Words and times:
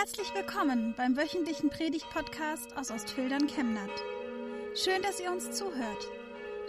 Herzlich 0.00 0.34
willkommen 0.34 0.94
beim 0.96 1.14
wöchentlichen 1.14 1.68
Predigt-Podcast 1.68 2.74
aus 2.74 2.90
Ostfildern 2.90 3.46
Chemnat. 3.48 3.90
Schön, 4.74 5.02
dass 5.02 5.20
ihr 5.20 5.30
uns 5.30 5.50
zuhört. 5.50 6.08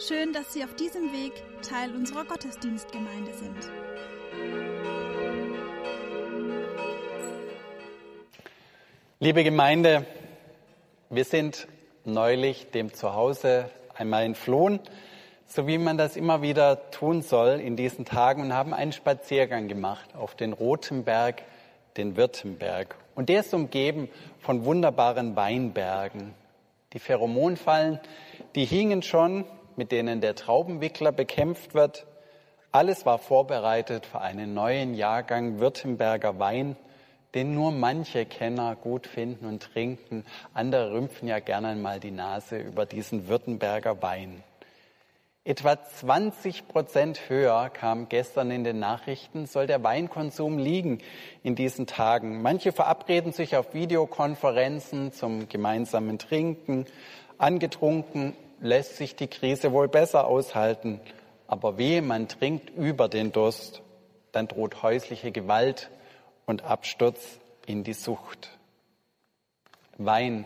Schön, 0.05 0.33
dass 0.33 0.51
Sie 0.51 0.65
auf 0.65 0.75
diesem 0.75 1.13
Weg 1.13 1.31
Teil 1.61 1.95
unserer 1.95 2.25
Gottesdienstgemeinde 2.25 3.31
sind. 3.33 3.71
Liebe 9.21 9.45
Gemeinde, 9.45 10.05
wir 11.09 11.23
sind 11.23 11.69
neulich 12.03 12.69
dem 12.71 12.93
Zuhause 12.93 13.69
einmal 13.95 14.23
entflohen, 14.23 14.81
so 15.47 15.67
wie 15.67 15.77
man 15.77 15.97
das 15.97 16.17
immer 16.17 16.41
wieder 16.41 16.91
tun 16.91 17.21
soll 17.21 17.61
in 17.61 17.77
diesen 17.77 18.03
Tagen 18.03 18.41
und 18.41 18.53
haben 18.53 18.73
einen 18.73 18.91
Spaziergang 18.91 19.69
gemacht 19.69 20.15
auf 20.15 20.35
den 20.35 20.51
Roten 20.51 21.05
Berg, 21.05 21.43
den 21.95 22.17
Württemberg. 22.17 22.97
Und 23.21 23.29
der 23.29 23.41
ist 23.41 23.53
umgeben 23.53 24.09
von 24.39 24.65
wunderbaren 24.65 25.35
Weinbergen. 25.35 26.33
Die 26.93 26.97
Pheromonfallen, 26.97 27.99
die 28.55 28.65
hingen 28.65 29.03
schon, 29.03 29.45
mit 29.75 29.91
denen 29.91 30.21
der 30.21 30.33
Traubenwickler 30.33 31.11
bekämpft 31.11 31.75
wird. 31.75 32.07
Alles 32.71 33.05
war 33.05 33.19
vorbereitet 33.19 34.07
für 34.07 34.21
einen 34.21 34.55
neuen 34.55 34.95
Jahrgang 34.95 35.59
Württemberger 35.59 36.39
Wein, 36.39 36.75
den 37.35 37.53
nur 37.53 37.71
manche 37.71 38.25
Kenner 38.25 38.75
gut 38.75 39.05
finden 39.05 39.45
und 39.45 39.61
trinken. 39.61 40.25
Andere 40.55 40.91
rümpfen 40.91 41.27
ja 41.27 41.37
gerne 41.37 41.75
mal 41.75 41.99
die 41.99 42.09
Nase 42.09 42.57
über 42.57 42.87
diesen 42.87 43.27
Württemberger 43.27 44.01
Wein. 44.01 44.41
Etwa 45.43 45.83
20 45.83 46.67
Prozent 46.67 47.27
höher 47.27 47.71
kam 47.71 48.09
gestern 48.09 48.51
in 48.51 48.63
den 48.63 48.77
Nachrichten, 48.77 49.47
soll 49.47 49.65
der 49.65 49.83
Weinkonsum 49.83 50.59
liegen 50.59 50.99
in 51.41 51.55
diesen 51.55 51.87
Tagen. 51.87 52.43
Manche 52.43 52.71
verabreden 52.71 53.31
sich 53.33 53.55
auf 53.55 53.73
Videokonferenzen 53.73 55.13
zum 55.13 55.49
gemeinsamen 55.49 56.19
Trinken. 56.19 56.85
Angetrunken 57.39 58.35
lässt 58.59 58.97
sich 58.97 59.15
die 59.15 59.25
Krise 59.25 59.71
wohl 59.71 59.87
besser 59.87 60.27
aushalten. 60.27 61.01
Aber 61.47 61.79
wehe, 61.79 62.03
man 62.03 62.27
trinkt 62.27 62.69
über 62.69 63.09
den 63.09 63.31
Durst, 63.31 63.81
dann 64.33 64.47
droht 64.47 64.83
häusliche 64.83 65.31
Gewalt 65.31 65.89
und 66.45 66.65
Absturz 66.65 67.39
in 67.65 67.83
die 67.83 67.93
Sucht. 67.93 68.59
Wein, 69.97 70.45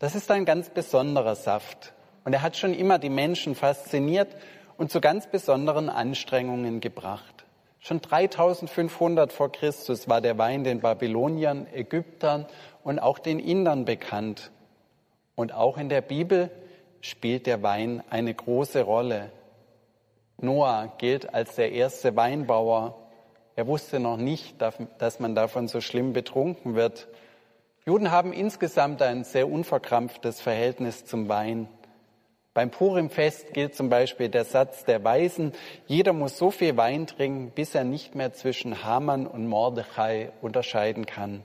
das 0.00 0.16
ist 0.16 0.28
ein 0.32 0.44
ganz 0.44 0.70
besonderer 0.70 1.36
Saft. 1.36 1.94
Und 2.24 2.32
er 2.32 2.42
hat 2.42 2.56
schon 2.56 2.74
immer 2.74 2.98
die 2.98 3.10
Menschen 3.10 3.54
fasziniert 3.54 4.28
und 4.76 4.90
zu 4.90 5.00
ganz 5.00 5.26
besonderen 5.26 5.88
Anstrengungen 5.88 6.80
gebracht. 6.80 7.44
Schon 7.80 8.00
3500 8.00 9.32
vor 9.32 9.50
Christus 9.50 10.08
war 10.08 10.20
der 10.20 10.38
Wein 10.38 10.62
den 10.62 10.80
Babyloniern, 10.80 11.66
Ägyptern 11.72 12.46
und 12.84 13.00
auch 13.00 13.18
den 13.18 13.40
Indern 13.40 13.84
bekannt. 13.84 14.52
Und 15.34 15.52
auch 15.52 15.78
in 15.78 15.88
der 15.88 16.00
Bibel 16.00 16.50
spielt 17.00 17.46
der 17.46 17.62
Wein 17.62 18.02
eine 18.08 18.32
große 18.32 18.82
Rolle. 18.82 19.32
Noah 20.38 20.92
gilt 20.98 21.34
als 21.34 21.56
der 21.56 21.72
erste 21.72 22.14
Weinbauer. 22.14 22.98
Er 23.56 23.66
wusste 23.66 23.98
noch 23.98 24.16
nicht, 24.16 24.60
dass 24.60 25.20
man 25.20 25.34
davon 25.34 25.66
so 25.66 25.80
schlimm 25.80 26.12
betrunken 26.12 26.74
wird. 26.76 27.08
Juden 27.84 28.12
haben 28.12 28.32
insgesamt 28.32 29.02
ein 29.02 29.24
sehr 29.24 29.50
unverkrampftes 29.50 30.40
Verhältnis 30.40 31.04
zum 31.04 31.28
Wein. 31.28 31.68
Beim 32.54 32.70
Purimfest 32.70 33.54
gilt 33.54 33.74
zum 33.74 33.88
Beispiel 33.88 34.28
der 34.28 34.44
Satz 34.44 34.84
der 34.84 35.02
Weisen, 35.02 35.52
jeder 35.86 36.12
muss 36.12 36.36
so 36.36 36.50
viel 36.50 36.76
Wein 36.76 37.06
trinken, 37.06 37.50
bis 37.50 37.74
er 37.74 37.84
nicht 37.84 38.14
mehr 38.14 38.34
zwischen 38.34 38.84
Haman 38.84 39.26
und 39.26 39.46
Mordechai 39.46 40.32
unterscheiden 40.42 41.06
kann. 41.06 41.42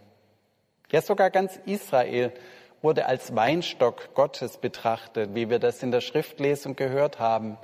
Ja, 0.92 1.02
sogar 1.02 1.30
ganz 1.30 1.60
Israel 1.66 2.34
wurde 2.82 3.06
als 3.06 3.36
Weinstock 3.36 4.14
Gottes 4.16 4.58
betrachtet, 4.58 5.34
wie 5.34 5.50
wir 5.50 5.60
das 5.60 5.82
in 5.82 5.92
der 5.92 6.02
Schriftlesung 6.02 6.76
gehört 6.76 7.20
haben, 7.20 7.58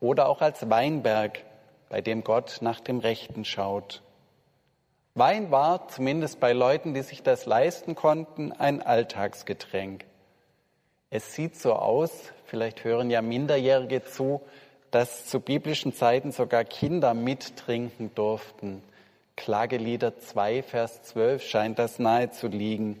oder 0.00 0.28
auch 0.28 0.42
als 0.42 0.68
Weinberg, 0.68 1.40
bei 1.88 2.02
dem 2.02 2.22
Gott 2.22 2.58
nach 2.60 2.80
dem 2.80 2.98
Rechten 2.98 3.46
schaut. 3.46 4.02
Wein 5.14 5.50
war, 5.50 5.88
zumindest 5.88 6.40
bei 6.40 6.52
Leuten, 6.52 6.92
die 6.92 7.02
sich 7.02 7.22
das 7.22 7.46
leisten 7.46 7.94
konnten, 7.94 8.52
ein 8.52 8.82
Alltagsgetränk. 8.82 10.04
Es 11.16 11.32
sieht 11.32 11.56
so 11.56 11.74
aus, 11.74 12.10
vielleicht 12.46 12.82
hören 12.82 13.08
ja 13.08 13.22
Minderjährige 13.22 14.02
zu, 14.02 14.40
dass 14.90 15.26
zu 15.26 15.38
biblischen 15.38 15.94
Zeiten 15.94 16.32
sogar 16.32 16.64
Kinder 16.64 17.14
mittrinken 17.14 18.12
durften. 18.16 18.82
Klagelieder 19.36 20.18
2, 20.18 20.64
Vers 20.64 21.04
12 21.04 21.40
scheint 21.44 21.78
das 21.78 22.00
nahe 22.00 22.32
zu 22.32 22.48
liegen. 22.48 23.00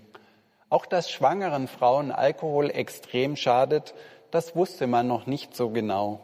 Auch 0.70 0.86
dass 0.86 1.10
schwangeren 1.10 1.66
Frauen 1.66 2.12
Alkohol 2.12 2.70
extrem 2.70 3.34
schadet, 3.34 3.94
das 4.30 4.54
wusste 4.54 4.86
man 4.86 5.08
noch 5.08 5.26
nicht 5.26 5.56
so 5.56 5.70
genau. 5.70 6.20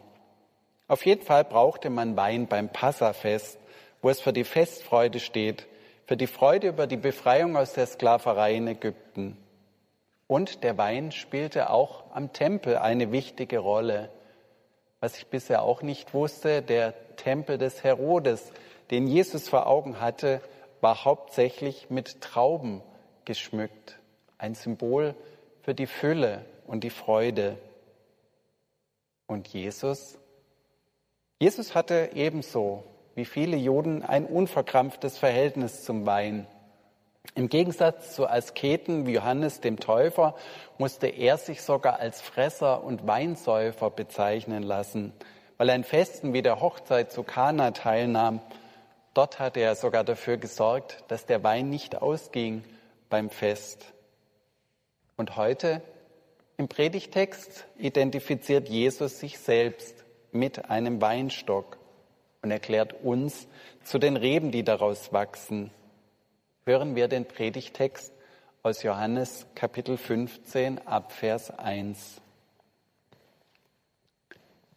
Auf 0.87 1.05
jeden 1.05 1.23
Fall 1.23 1.43
brauchte 1.43 1.89
man 1.89 2.15
Wein 2.15 2.47
beim 2.47 2.69
Passafest, 2.69 3.57
wo 4.01 4.09
es 4.09 4.21
für 4.21 4.31
die 4.31 4.45
Festfreude 4.45 5.19
steht, 5.19 5.67
für 6.05 6.15
die 6.15 6.27
Freude 6.27 6.69
über 6.69 6.87
die 6.87 6.95
Befreiung 6.95 7.57
aus 7.57 7.73
der 7.73 7.85
Sklaverei 7.85 8.55
in 8.55 8.69
Ägypten. 8.69 9.35
Und 10.31 10.63
der 10.63 10.77
Wein 10.77 11.11
spielte 11.11 11.69
auch 11.69 12.05
am 12.13 12.31
Tempel 12.31 12.77
eine 12.77 13.11
wichtige 13.11 13.59
Rolle. 13.59 14.09
Was 15.01 15.17
ich 15.17 15.27
bisher 15.27 15.61
auch 15.61 15.81
nicht 15.81 16.13
wusste, 16.13 16.61
der 16.61 16.93
Tempel 17.17 17.57
des 17.57 17.83
Herodes, 17.83 18.53
den 18.91 19.07
Jesus 19.07 19.49
vor 19.49 19.67
Augen 19.67 19.99
hatte, 19.99 20.39
war 20.79 21.03
hauptsächlich 21.03 21.89
mit 21.89 22.21
Trauben 22.21 22.81
geschmückt. 23.25 23.99
Ein 24.37 24.55
Symbol 24.55 25.15
für 25.63 25.75
die 25.75 25.85
Fülle 25.85 26.45
und 26.65 26.85
die 26.85 26.91
Freude. 26.91 27.57
Und 29.27 29.49
Jesus? 29.49 30.17
Jesus 31.41 31.75
hatte 31.75 32.11
ebenso 32.13 32.85
wie 33.15 33.25
viele 33.25 33.57
Juden 33.57 34.01
ein 34.01 34.25
unverkrampftes 34.25 35.17
Verhältnis 35.17 35.83
zum 35.83 36.05
Wein. 36.05 36.47
Im 37.33 37.47
Gegensatz 37.47 38.13
zu 38.13 38.27
Asketen 38.27 39.05
wie 39.05 39.13
Johannes 39.13 39.61
dem 39.61 39.79
Täufer 39.79 40.35
musste 40.77 41.07
er 41.07 41.37
sich 41.37 41.61
sogar 41.61 41.99
als 41.99 42.19
Fresser 42.19 42.83
und 42.83 43.07
Weinsäufer 43.07 43.89
bezeichnen 43.89 44.63
lassen, 44.63 45.13
weil 45.57 45.69
er 45.69 45.75
an 45.75 45.85
Festen 45.85 46.33
wie 46.33 46.41
der 46.41 46.59
Hochzeit 46.59 47.11
zu 47.11 47.23
Kana 47.23 47.71
teilnahm. 47.71 48.41
Dort 49.13 49.39
hatte 49.39 49.61
er 49.61 49.75
sogar 49.75 50.03
dafür 50.03 50.37
gesorgt, 50.37 51.03
dass 51.07 51.25
der 51.25 51.43
Wein 51.43 51.69
nicht 51.69 52.01
ausging 52.01 52.63
beim 53.09 53.29
Fest. 53.29 53.93
Und 55.15 55.37
heute 55.37 55.81
im 56.57 56.67
Predigtext 56.67 57.65
identifiziert 57.77 58.67
Jesus 58.67 59.19
sich 59.19 59.39
selbst 59.39 60.03
mit 60.31 60.69
einem 60.69 61.01
Weinstock 61.01 61.77
und 62.41 62.51
erklärt 62.51 62.93
uns 63.03 63.47
zu 63.83 63.99
den 63.99 64.17
Reben, 64.17 64.51
die 64.51 64.63
daraus 64.63 65.13
wachsen 65.13 65.71
hören 66.63 66.95
wir 66.95 67.07
den 67.07 67.25
Predigtext 67.25 68.13
aus 68.61 68.83
Johannes 68.83 69.47
Kapitel 69.55 69.97
15 69.97 70.85
ab 70.87 71.11
Vers 71.11 71.49
1. 71.49 72.21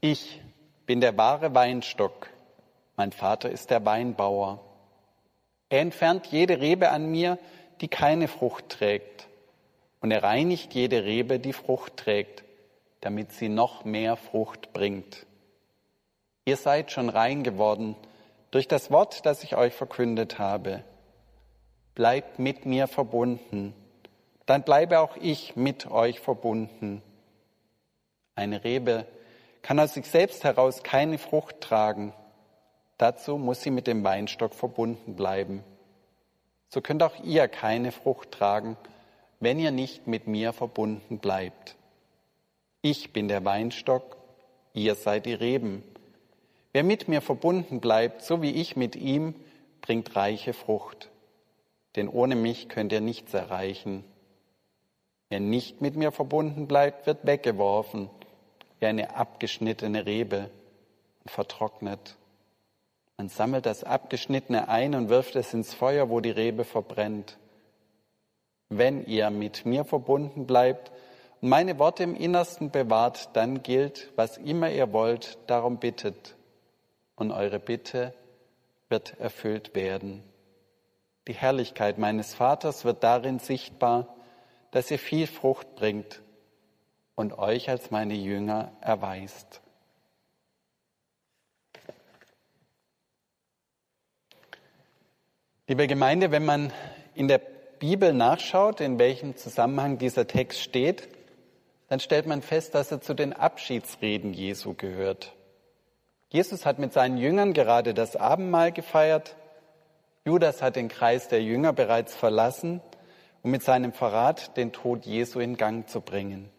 Ich 0.00 0.40
bin 0.86 1.02
der 1.02 1.18
wahre 1.18 1.54
Weinstock, 1.54 2.30
mein 2.96 3.12
Vater 3.12 3.50
ist 3.50 3.70
der 3.70 3.84
Weinbauer. 3.84 4.60
Er 5.68 5.80
entfernt 5.80 6.26
jede 6.28 6.58
Rebe 6.58 6.88
an 6.88 7.10
mir, 7.10 7.38
die 7.82 7.88
keine 7.88 8.28
Frucht 8.28 8.70
trägt, 8.70 9.28
und 10.00 10.10
er 10.10 10.22
reinigt 10.22 10.72
jede 10.72 11.04
Rebe, 11.04 11.38
die 11.38 11.52
Frucht 11.52 11.98
trägt, 11.98 12.44
damit 13.02 13.32
sie 13.32 13.50
noch 13.50 13.84
mehr 13.84 14.16
Frucht 14.16 14.72
bringt. 14.72 15.26
Ihr 16.46 16.56
seid 16.56 16.92
schon 16.92 17.10
rein 17.10 17.42
geworden 17.42 17.94
durch 18.50 18.68
das 18.68 18.90
Wort, 18.90 19.26
das 19.26 19.44
ich 19.44 19.54
euch 19.56 19.74
verkündet 19.74 20.38
habe 20.38 20.82
bleibt 21.94 22.38
mit 22.38 22.66
mir 22.66 22.88
verbunden, 22.88 23.74
dann 24.46 24.62
bleibe 24.62 25.00
auch 25.00 25.16
ich 25.16 25.56
mit 25.56 25.90
euch 25.90 26.20
verbunden. 26.20 27.02
Eine 28.34 28.64
Rebe 28.64 29.06
kann 29.62 29.78
aus 29.78 29.94
sich 29.94 30.06
selbst 30.06 30.44
heraus 30.44 30.82
keine 30.82 31.18
Frucht 31.18 31.60
tragen. 31.60 32.12
Dazu 32.98 33.38
muss 33.38 33.62
sie 33.62 33.70
mit 33.70 33.86
dem 33.86 34.04
Weinstock 34.04 34.54
verbunden 34.54 35.16
bleiben. 35.16 35.64
So 36.68 36.80
könnt 36.80 37.02
auch 37.02 37.22
ihr 37.22 37.48
keine 37.48 37.92
Frucht 37.92 38.32
tragen, 38.32 38.76
wenn 39.40 39.58
ihr 39.58 39.70
nicht 39.70 40.06
mit 40.06 40.26
mir 40.26 40.52
verbunden 40.52 41.18
bleibt. 41.18 41.76
Ich 42.82 43.12
bin 43.12 43.28
der 43.28 43.44
Weinstock, 43.44 44.16
ihr 44.74 44.94
seid 44.96 45.26
die 45.26 45.34
Reben. 45.34 45.82
Wer 46.72 46.82
mit 46.82 47.08
mir 47.08 47.22
verbunden 47.22 47.80
bleibt, 47.80 48.22
so 48.22 48.42
wie 48.42 48.50
ich 48.50 48.76
mit 48.76 48.96
ihm, 48.96 49.34
bringt 49.80 50.16
reiche 50.16 50.52
Frucht 50.52 51.10
denn 51.96 52.08
ohne 52.08 52.34
mich 52.34 52.68
könnt 52.68 52.92
ihr 52.92 53.00
nichts 53.00 53.34
erreichen. 53.34 54.04
Wer 55.28 55.40
nicht 55.40 55.80
mit 55.80 55.96
mir 55.96 56.12
verbunden 56.12 56.66
bleibt, 56.66 57.06
wird 57.06 57.26
weggeworfen, 57.26 58.10
wie 58.78 58.86
eine 58.86 59.16
abgeschnittene 59.16 60.06
Rebe 60.06 60.50
und 61.22 61.30
vertrocknet. 61.30 62.16
Man 63.16 63.28
sammelt 63.28 63.64
das 63.64 63.84
Abgeschnittene 63.84 64.68
ein 64.68 64.94
und 64.94 65.08
wirft 65.08 65.36
es 65.36 65.54
ins 65.54 65.72
Feuer, 65.72 66.10
wo 66.10 66.20
die 66.20 66.30
Rebe 66.30 66.64
verbrennt. 66.64 67.38
Wenn 68.68 69.06
ihr 69.06 69.30
mit 69.30 69.64
mir 69.66 69.84
verbunden 69.84 70.46
bleibt 70.46 70.90
und 71.40 71.48
meine 71.48 71.78
Worte 71.78 72.02
im 72.02 72.16
Innersten 72.16 72.70
bewahrt, 72.70 73.30
dann 73.34 73.62
gilt, 73.62 74.12
was 74.16 74.36
immer 74.36 74.70
ihr 74.70 74.92
wollt, 74.92 75.38
darum 75.46 75.78
bittet. 75.78 76.34
Und 77.14 77.30
eure 77.30 77.60
Bitte 77.60 78.12
wird 78.88 79.18
erfüllt 79.20 79.76
werden. 79.76 80.24
Die 81.26 81.34
Herrlichkeit 81.34 81.98
meines 81.98 82.34
Vaters 82.34 82.84
wird 82.84 83.02
darin 83.02 83.38
sichtbar, 83.38 84.14
dass 84.70 84.90
ihr 84.90 84.98
viel 84.98 85.26
Frucht 85.26 85.74
bringt 85.74 86.22
und 87.14 87.38
euch 87.38 87.70
als 87.70 87.90
meine 87.90 88.14
Jünger 88.14 88.72
erweist. 88.80 89.62
Liebe 95.66 95.86
Gemeinde, 95.86 96.30
wenn 96.30 96.44
man 96.44 96.72
in 97.14 97.26
der 97.26 97.40
Bibel 97.78 98.12
nachschaut, 98.12 98.80
in 98.80 98.98
welchem 98.98 99.36
Zusammenhang 99.36 99.96
dieser 99.96 100.26
Text 100.26 100.60
steht, 100.60 101.08
dann 101.88 102.00
stellt 102.00 102.26
man 102.26 102.42
fest, 102.42 102.74
dass 102.74 102.90
er 102.90 103.00
zu 103.00 103.14
den 103.14 103.32
Abschiedsreden 103.32 104.34
Jesu 104.34 104.74
gehört. 104.74 105.34
Jesus 106.28 106.66
hat 106.66 106.78
mit 106.78 106.92
seinen 106.92 107.16
Jüngern 107.16 107.54
gerade 107.54 107.94
das 107.94 108.16
Abendmahl 108.16 108.72
gefeiert. 108.72 109.36
Judas 110.26 110.62
hat 110.62 110.76
den 110.76 110.88
Kreis 110.88 111.28
der 111.28 111.42
Jünger 111.42 111.74
bereits 111.74 112.14
verlassen, 112.14 112.80
um 113.42 113.50
mit 113.50 113.62
seinem 113.62 113.92
Verrat 113.92 114.56
den 114.56 114.72
Tod 114.72 115.04
Jesu 115.04 115.38
in 115.38 115.58
Gang 115.58 115.86
zu 115.86 116.00
bringen. 116.00 116.50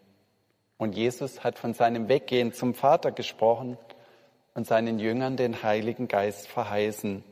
Und 0.78 0.94
Jesus 0.94 1.42
hat 1.42 1.58
von 1.58 1.74
seinem 1.74 2.08
Weggehen 2.08 2.52
zum 2.52 2.74
Vater 2.74 3.10
gesprochen 3.10 3.76
und 4.54 4.68
seinen 4.68 5.00
Jüngern 5.00 5.36
den 5.36 5.64
Heiligen 5.64 6.06
Geist 6.06 6.46
verheißen. 6.46 7.24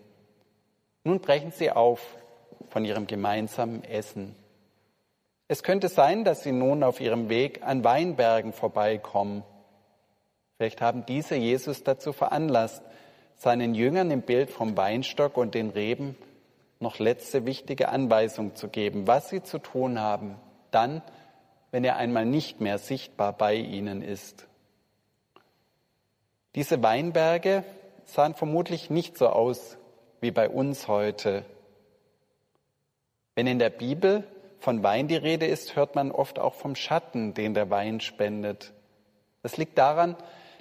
Nun 1.04 1.20
brechen 1.20 1.52
sie 1.52 1.70
auf 1.70 2.00
von 2.68 2.84
ihrem 2.84 3.06
gemeinsamen 3.06 3.84
Essen. 3.84 4.34
Es 5.46 5.62
könnte 5.62 5.88
sein, 5.88 6.24
dass 6.24 6.42
sie 6.42 6.52
nun 6.52 6.82
auf 6.82 7.00
ihrem 7.00 7.28
Weg 7.28 7.62
an 7.62 7.84
Weinbergen 7.84 8.52
vorbeikommen. 8.52 9.44
Vielleicht 10.56 10.80
haben 10.80 11.06
diese 11.06 11.36
Jesus 11.36 11.84
dazu 11.84 12.12
veranlasst, 12.12 12.82
seinen 13.36 13.74
Jüngern 13.74 14.10
im 14.10 14.22
Bild 14.22 14.50
vom 14.50 14.76
Weinstock 14.76 15.36
und 15.36 15.54
den 15.54 15.70
Reben 15.70 16.16
noch 16.80 16.98
letzte 16.98 17.46
wichtige 17.46 17.88
Anweisung 17.88 18.54
zu 18.54 18.68
geben, 18.68 19.06
was 19.06 19.28
sie 19.28 19.42
zu 19.42 19.58
tun 19.58 20.00
haben, 20.00 20.36
dann, 20.70 21.02
wenn 21.70 21.84
er 21.84 21.96
einmal 21.96 22.26
nicht 22.26 22.60
mehr 22.60 22.78
sichtbar 22.78 23.32
bei 23.32 23.54
ihnen 23.54 24.02
ist. 24.02 24.46
Diese 26.54 26.82
Weinberge 26.82 27.64
sahen 28.04 28.34
vermutlich 28.34 28.90
nicht 28.90 29.18
so 29.18 29.28
aus 29.28 29.76
wie 30.20 30.30
bei 30.30 30.48
uns 30.48 30.88
heute. 30.88 31.44
Wenn 33.34 33.46
in 33.46 33.58
der 33.58 33.70
Bibel 33.70 34.24
von 34.60 34.82
Wein 34.82 35.08
die 35.08 35.16
Rede 35.16 35.46
ist, 35.46 35.74
hört 35.74 35.94
man 35.94 36.12
oft 36.12 36.38
auch 36.38 36.54
vom 36.54 36.76
Schatten, 36.76 37.34
den 37.34 37.54
der 37.54 37.70
Wein 37.70 38.00
spendet. 38.00 38.72
Das 39.42 39.56
liegt 39.56 39.76
daran, 39.76 40.16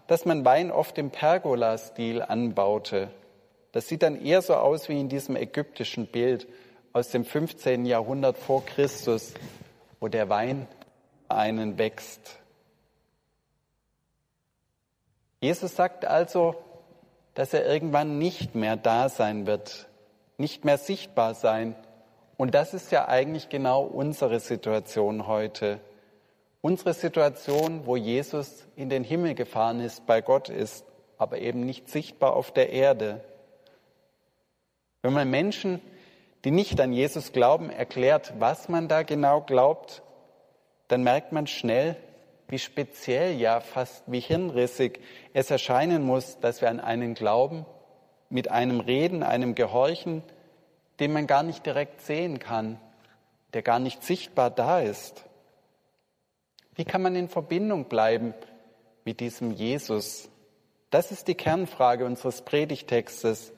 dass 0.07 0.25
man 0.25 0.45
Wein 0.45 0.71
oft 0.71 0.97
im 0.97 1.11
Pergola-Stil 1.11 2.21
anbaute. 2.21 3.09
Das 3.71 3.87
sieht 3.87 4.03
dann 4.03 4.23
eher 4.23 4.41
so 4.41 4.55
aus 4.55 4.89
wie 4.89 4.99
in 4.99 5.09
diesem 5.09 5.35
ägyptischen 5.35 6.07
Bild 6.07 6.47
aus 6.91 7.09
dem 7.09 7.25
15. 7.25 7.85
Jahrhundert 7.85 8.37
vor 8.37 8.65
Christus, 8.65 9.33
wo 9.99 10.07
der 10.07 10.29
Wein 10.29 10.67
einen 11.27 11.77
wächst. 11.77 12.39
Jesus 15.39 15.75
sagt 15.75 16.05
also, 16.05 16.55
dass 17.33 17.53
er 17.53 17.65
irgendwann 17.65 18.17
nicht 18.17 18.55
mehr 18.55 18.77
da 18.77 19.09
sein 19.09 19.47
wird, 19.47 19.87
nicht 20.37 20.65
mehr 20.65 20.77
sichtbar 20.77 21.33
sein. 21.33 21.75
Und 22.37 22.53
das 22.53 22.73
ist 22.73 22.91
ja 22.91 23.07
eigentlich 23.07 23.49
genau 23.49 23.83
unsere 23.83 24.39
Situation 24.39 25.27
heute. 25.27 25.79
Unsere 26.65 26.93
Situation, 26.93 27.85
wo 27.85 27.97
Jesus 27.97 28.65
in 28.77 28.87
den 28.87 29.03
Himmel 29.03 29.35
gefahren 29.35 29.81
ist, 29.81 30.05
bei 30.05 30.21
Gott 30.21 30.47
ist, 30.47 30.85
aber 31.17 31.39
eben 31.39 31.65
nicht 31.65 31.89
sichtbar 31.89 32.37
auf 32.37 32.53
der 32.53 32.69
Erde. 32.69 33.21
Wenn 35.01 35.11
man 35.11 35.29
Menschen, 35.29 35.81
die 36.45 36.51
nicht 36.51 36.79
an 36.79 36.93
Jesus 36.93 37.33
glauben, 37.33 37.69
erklärt, 37.69 38.35
was 38.39 38.69
man 38.69 38.87
da 38.87 39.03
genau 39.03 39.41
glaubt, 39.41 40.03
dann 40.87 41.03
merkt 41.03 41.33
man 41.33 41.47
schnell, 41.47 41.97
wie 42.47 42.59
speziell, 42.59 43.33
ja 43.33 43.59
fast 43.59 44.05
wie 44.07 44.21
hirnrissig 44.21 45.01
es 45.33 45.51
erscheinen 45.51 46.03
muss, 46.03 46.39
dass 46.39 46.61
wir 46.61 46.69
an 46.69 46.79
einen 46.79 47.13
glauben, 47.13 47.65
mit 48.29 48.49
einem 48.49 48.79
Reden, 48.79 49.21
einem 49.21 49.53
Gehorchen, 49.53 50.23
den 51.01 51.11
man 51.11 51.27
gar 51.27 51.43
nicht 51.43 51.65
direkt 51.65 51.99
sehen 51.99 52.39
kann, 52.39 52.79
der 53.53 53.63
gar 53.63 53.79
nicht 53.79 54.01
sichtbar 54.01 54.49
da 54.49 54.79
ist. 54.79 55.25
Wie 56.75 56.85
kann 56.85 57.01
man 57.01 57.15
in 57.15 57.29
Verbindung 57.29 57.85
bleiben 57.85 58.33
mit 59.05 59.19
diesem 59.19 59.51
Jesus? 59.51 60.29
Das 60.89 61.11
ist 61.11 61.27
die 61.27 61.35
Kernfrage 61.35 62.05
unseres 62.05 62.41
Predigtextes 62.41 63.51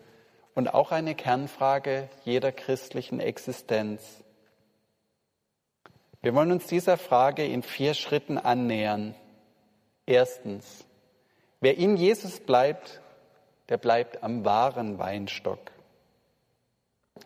und 0.53 0.73
auch 0.73 0.91
eine 0.91 1.15
Kernfrage 1.15 2.09
jeder 2.23 2.51
christlichen 2.51 3.19
Existenz. 3.19 4.23
Wir 6.21 6.33
wollen 6.33 6.51
uns 6.51 6.67
dieser 6.67 6.97
Frage 6.97 7.45
in 7.45 7.61
vier 7.61 7.93
Schritten 7.93 8.37
annähern. 8.37 9.15
Erstens, 10.05 10.85
wer 11.61 11.77
in 11.77 11.97
Jesus 11.97 12.39
bleibt, 12.39 13.01
der 13.69 13.77
bleibt 13.77 14.23
am 14.23 14.43
wahren 14.43 14.97
Weinstock. 14.97 15.71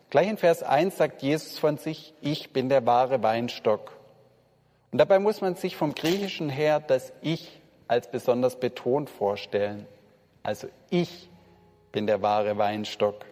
Gleich 0.09 0.27
in 0.27 0.37
Vers 0.37 0.63
1 0.63 0.97
sagt 0.97 1.21
Jesus 1.21 1.59
von 1.59 1.77
sich, 1.77 2.13
ich 2.21 2.51
bin 2.51 2.69
der 2.69 2.85
wahre 2.85 3.23
Weinstock. 3.23 3.98
Und 4.91 4.97
dabei 4.97 5.19
muss 5.19 5.41
man 5.41 5.55
sich 5.55 5.75
vom 5.75 5.93
Griechischen 5.93 6.49
her 6.49 6.79
das 6.79 7.13
Ich 7.21 7.61
als 7.87 8.09
besonders 8.09 8.59
betont 8.59 9.09
vorstellen. 9.09 9.85
Also 10.43 10.67
ich 10.89 11.29
bin 11.91 12.07
der 12.07 12.21
wahre 12.21 12.57
Weinstock. 12.57 13.25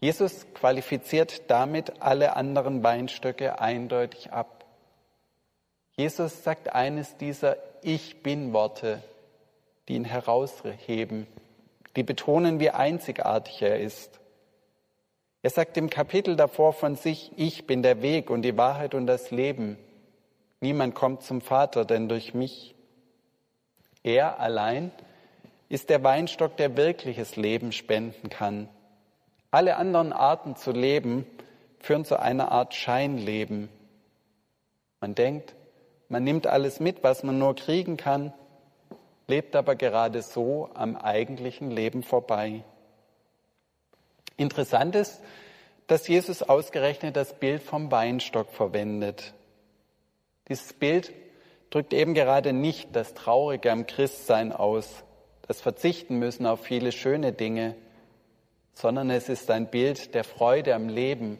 Jesus 0.00 0.46
qualifiziert 0.54 1.50
damit 1.50 2.02
alle 2.02 2.34
anderen 2.36 2.82
Weinstöcke 2.82 3.60
eindeutig 3.60 4.32
ab. 4.32 4.64
Jesus 5.96 6.42
sagt 6.42 6.74
eines 6.74 7.16
dieser 7.16 7.56
Ich 7.82 8.22
bin 8.22 8.52
Worte, 8.52 9.02
die 9.88 9.94
ihn 9.94 10.04
herausheben, 10.04 11.26
die 11.96 12.02
betonen, 12.02 12.60
wie 12.60 12.70
einzigartig 12.70 13.62
er 13.62 13.78
ist. 13.78 14.18
Er 15.42 15.50
sagt 15.50 15.76
im 15.76 15.90
Kapitel 15.90 16.34
davor 16.34 16.72
von 16.72 16.96
sich, 16.96 17.30
ich 17.36 17.66
bin 17.66 17.82
der 17.82 18.00
Weg 18.02 18.30
und 18.30 18.42
die 18.42 18.56
Wahrheit 18.56 18.94
und 18.94 19.06
das 19.06 19.30
Leben. 19.30 19.76
Niemand 20.62 20.94
kommt 20.94 21.24
zum 21.24 21.40
Vater, 21.40 21.84
denn 21.84 22.08
durch 22.08 22.34
mich. 22.34 22.76
Er 24.04 24.38
allein 24.38 24.92
ist 25.68 25.90
der 25.90 26.04
Weinstock, 26.04 26.56
der 26.56 26.76
wirkliches 26.76 27.34
Leben 27.34 27.72
spenden 27.72 28.30
kann. 28.30 28.68
Alle 29.50 29.76
anderen 29.76 30.12
Arten 30.12 30.54
zu 30.54 30.70
leben 30.70 31.26
führen 31.80 32.04
zu 32.04 32.20
einer 32.20 32.52
Art 32.52 32.74
Scheinleben. 32.74 33.70
Man 35.00 35.16
denkt, 35.16 35.56
man 36.08 36.22
nimmt 36.22 36.46
alles 36.46 36.78
mit, 36.78 37.02
was 37.02 37.24
man 37.24 37.40
nur 37.40 37.56
kriegen 37.56 37.96
kann, 37.96 38.32
lebt 39.26 39.56
aber 39.56 39.74
gerade 39.74 40.22
so 40.22 40.70
am 40.74 40.94
eigentlichen 40.94 41.72
Leben 41.72 42.04
vorbei. 42.04 42.62
Interessant 44.36 44.94
ist, 44.94 45.20
dass 45.88 46.06
Jesus 46.06 46.40
ausgerechnet 46.40 47.16
das 47.16 47.34
Bild 47.34 47.64
vom 47.64 47.90
Weinstock 47.90 48.52
verwendet. 48.52 49.34
Dieses 50.48 50.72
Bild 50.72 51.12
drückt 51.70 51.92
eben 51.92 52.14
gerade 52.14 52.52
nicht 52.52 52.94
das 52.94 53.14
Traurige 53.14 53.72
am 53.72 53.86
Christsein 53.86 54.52
aus, 54.52 55.04
das 55.48 55.60
Verzichten 55.60 56.18
müssen 56.18 56.46
auf 56.46 56.60
viele 56.62 56.92
schöne 56.92 57.32
Dinge, 57.32 57.74
sondern 58.74 59.10
es 59.10 59.28
ist 59.28 59.50
ein 59.50 59.70
Bild 59.70 60.14
der 60.14 60.24
Freude 60.24 60.74
am 60.74 60.88
Leben, 60.88 61.38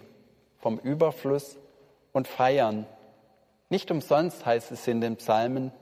vom 0.59 0.79
Überfluss 0.79 1.59
und 2.13 2.29
Feiern. 2.29 2.87
Nicht 3.69 3.91
umsonst 3.91 4.45
heißt 4.45 4.71
es 4.71 4.87
in 4.87 5.01
den 5.01 5.17
Psalmen, 5.17 5.73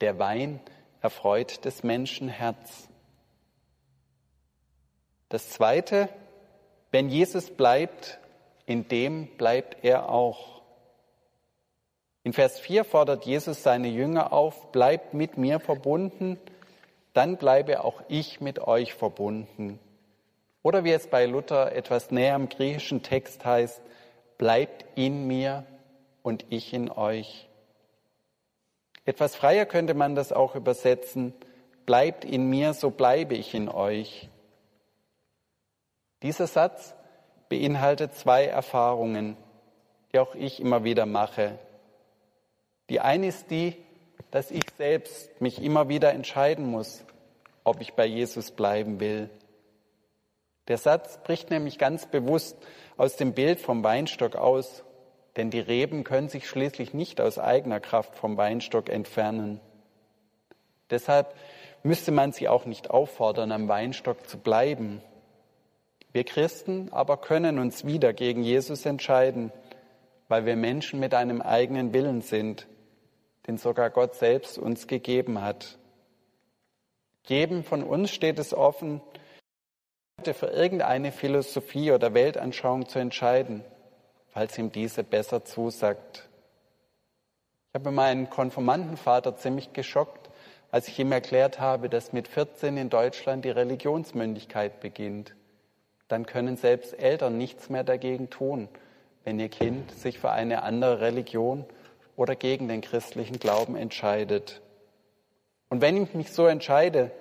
der 0.00 0.18
Wein 0.18 0.60
erfreut 1.00 1.64
des 1.64 1.82
Menschen 1.82 2.28
Herz. 2.28 2.88
Das 5.28 5.50
Zweite, 5.50 6.08
wenn 6.90 7.08
Jesus 7.08 7.50
bleibt, 7.50 8.18
in 8.66 8.88
dem 8.88 9.28
bleibt 9.36 9.84
er 9.84 10.08
auch. 10.08 10.59
In 12.22 12.32
Vers 12.32 12.60
4 12.60 12.84
fordert 12.84 13.24
Jesus 13.24 13.62
seine 13.62 13.88
Jünger 13.88 14.32
auf, 14.32 14.72
bleibt 14.72 15.14
mit 15.14 15.38
mir 15.38 15.58
verbunden, 15.58 16.38
dann 17.12 17.38
bleibe 17.38 17.82
auch 17.82 18.02
ich 18.08 18.40
mit 18.40 18.58
euch 18.58 18.94
verbunden. 18.94 19.78
Oder 20.62 20.84
wie 20.84 20.92
es 20.92 21.06
bei 21.06 21.24
Luther 21.24 21.72
etwas 21.72 22.10
näher 22.10 22.34
am 22.34 22.48
griechischen 22.48 23.02
Text 23.02 23.44
heißt, 23.44 23.80
bleibt 24.36 24.84
in 24.94 25.26
mir 25.26 25.64
und 26.22 26.44
ich 26.50 26.74
in 26.74 26.90
euch. 26.90 27.48
Etwas 29.06 29.34
freier 29.34 29.64
könnte 29.64 29.94
man 29.94 30.14
das 30.14 30.32
auch 30.32 30.54
übersetzen, 30.54 31.32
bleibt 31.86 32.24
in 32.24 32.50
mir, 32.50 32.74
so 32.74 32.90
bleibe 32.90 33.34
ich 33.34 33.54
in 33.54 33.68
euch. 33.70 34.28
Dieser 36.22 36.46
Satz 36.46 36.94
beinhaltet 37.48 38.14
zwei 38.14 38.44
Erfahrungen. 38.44 39.36
die 40.12 40.18
auch 40.18 40.34
ich 40.34 40.60
immer 40.60 40.84
wieder 40.84 41.06
mache. 41.06 41.58
Die 42.90 43.00
eine 43.00 43.28
ist 43.28 43.50
die, 43.52 43.76
dass 44.32 44.50
ich 44.50 44.64
selbst 44.76 45.40
mich 45.40 45.62
immer 45.62 45.88
wieder 45.88 46.12
entscheiden 46.12 46.66
muss, 46.66 47.04
ob 47.62 47.80
ich 47.80 47.94
bei 47.94 48.04
Jesus 48.04 48.50
bleiben 48.50 48.98
will. 48.98 49.30
Der 50.66 50.76
Satz 50.76 51.18
bricht 51.22 51.50
nämlich 51.50 51.78
ganz 51.78 52.06
bewusst 52.06 52.56
aus 52.96 53.16
dem 53.16 53.32
Bild 53.32 53.60
vom 53.60 53.84
Weinstock 53.84 54.34
aus, 54.34 54.82
denn 55.36 55.50
die 55.50 55.60
Reben 55.60 56.02
können 56.02 56.28
sich 56.28 56.48
schließlich 56.48 56.92
nicht 56.92 57.20
aus 57.20 57.38
eigener 57.38 57.78
Kraft 57.78 58.16
vom 58.16 58.36
Weinstock 58.36 58.88
entfernen. 58.88 59.60
Deshalb 60.90 61.34
müsste 61.84 62.10
man 62.10 62.32
sie 62.32 62.48
auch 62.48 62.66
nicht 62.66 62.90
auffordern, 62.90 63.52
am 63.52 63.68
Weinstock 63.68 64.28
zu 64.28 64.36
bleiben. 64.36 65.00
Wir 66.12 66.24
Christen 66.24 66.88
aber 66.90 67.18
können 67.18 67.60
uns 67.60 67.84
wieder 67.84 68.12
gegen 68.12 68.42
Jesus 68.42 68.84
entscheiden, 68.84 69.52
weil 70.26 70.44
wir 70.44 70.56
Menschen 70.56 70.98
mit 70.98 71.14
einem 71.14 71.40
eigenen 71.40 71.92
Willen 71.92 72.20
sind, 72.20 72.66
den 73.46 73.58
sogar 73.58 73.90
Gott 73.90 74.14
selbst 74.14 74.58
uns 74.58 74.86
gegeben 74.86 75.40
hat. 75.42 75.78
Jedem 77.24 77.64
von 77.64 77.82
uns 77.82 78.10
steht 78.10 78.38
es 78.38 78.54
offen, 78.54 79.00
für 80.24 80.48
irgendeine 80.48 81.12
Philosophie 81.12 81.92
oder 81.92 82.12
Weltanschauung 82.12 82.86
zu 82.86 82.98
entscheiden, 82.98 83.64
falls 84.28 84.58
ihm 84.58 84.70
diese 84.70 85.02
besser 85.02 85.44
zusagt. 85.44 86.28
Ich 87.68 87.74
habe 87.74 87.90
meinen 87.90 88.28
Konformantenvater 88.28 89.36
ziemlich 89.36 89.72
geschockt, 89.72 90.28
als 90.70 90.88
ich 90.88 90.98
ihm 90.98 91.12
erklärt 91.12 91.58
habe, 91.58 91.88
dass 91.88 92.12
mit 92.12 92.28
14 92.28 92.76
in 92.76 92.90
Deutschland 92.90 93.44
die 93.44 93.50
Religionsmündigkeit 93.50 94.80
beginnt. 94.80 95.34
Dann 96.08 96.26
können 96.26 96.56
selbst 96.56 96.98
Eltern 96.98 97.38
nichts 97.38 97.70
mehr 97.70 97.84
dagegen 97.84 98.30
tun, 98.30 98.68
wenn 99.24 99.38
ihr 99.38 99.48
Kind 99.48 99.90
sich 99.92 100.18
für 100.18 100.30
eine 100.30 100.62
andere 100.62 101.00
Religion 101.00 101.64
oder 102.20 102.36
gegen 102.36 102.68
den 102.68 102.82
christlichen 102.82 103.38
Glauben 103.38 103.76
entscheidet. 103.76 104.60
Und 105.70 105.80
wenn 105.80 106.02
ich 106.02 106.12
mich 106.12 106.30
so 106.32 106.44
entscheide, 106.44 107.12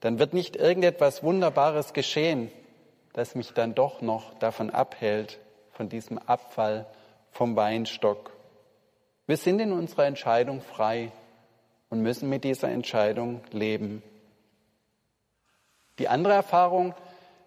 dann 0.00 0.18
wird 0.18 0.34
nicht 0.34 0.56
irgendetwas 0.56 1.22
Wunderbares 1.22 1.94
geschehen, 1.94 2.52
das 3.14 3.34
mich 3.34 3.54
dann 3.54 3.74
doch 3.74 4.02
noch 4.02 4.38
davon 4.38 4.68
abhält, 4.68 5.38
von 5.72 5.88
diesem 5.88 6.18
Abfall 6.18 6.84
vom 7.30 7.56
Weinstock. 7.56 8.30
Wir 9.26 9.38
sind 9.38 9.58
in 9.58 9.72
unserer 9.72 10.04
Entscheidung 10.04 10.60
frei 10.60 11.12
und 11.88 12.02
müssen 12.02 12.28
mit 12.28 12.44
dieser 12.44 12.68
Entscheidung 12.68 13.40
leben. 13.52 14.02
Die 15.98 16.08
andere 16.08 16.34
Erfahrung 16.34 16.94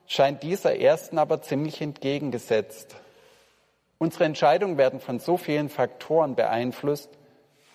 scheint 0.08 0.42
dieser 0.42 0.76
ersten 0.80 1.20
aber 1.20 1.44
ziemlich 1.44 1.82
entgegengesetzt. 1.82 2.96
Unsere 3.98 4.26
Entscheidungen 4.26 4.78
werden 4.78 5.00
von 5.00 5.20
so 5.20 5.38
vielen 5.38 5.70
Faktoren 5.70 6.36
beeinflusst, 6.36 7.10